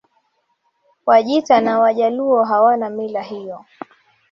Wajita 1.05 1.61
na 1.61 1.79
Wajaluo 1.79 2.43
hawana 2.43 2.89
mila 2.89 3.21
hiyo 3.21 3.65